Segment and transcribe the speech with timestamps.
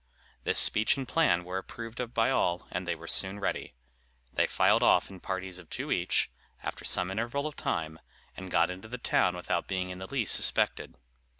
[0.45, 3.75] This speech and plan were approved of by all, and they were soon ready.
[4.33, 6.31] They filed off in parties of two each,
[6.63, 7.99] after some interval of time,
[8.35, 10.97] and got into the town without being in the least suspected.